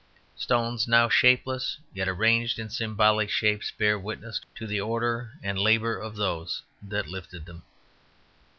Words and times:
Stones 0.35 0.87
now 0.87 1.09
shapeless 1.09 1.77
yet 1.93 2.09
arranged 2.09 2.57
in 2.57 2.71
symbolic 2.71 3.29
shapes 3.29 3.69
bear 3.69 3.99
witness 3.99 4.41
to 4.55 4.65
the 4.65 4.81
order 4.81 5.33
and 5.43 5.59
labour 5.59 5.95
of 5.99 6.15
those 6.15 6.63
that 6.81 7.07
lifted 7.07 7.45
them. 7.45 7.61